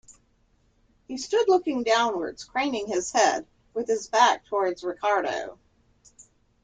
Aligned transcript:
He 1.07 1.17
stood 1.17 1.47
looking 1.47 1.83
downwards, 1.83 2.43
craning 2.43 2.87
his 2.87 3.11
head, 3.11 3.45
with 3.75 3.87
his 3.87 4.07
back 4.07 4.43
towards 4.47 4.83
Ricardo. 4.83 5.59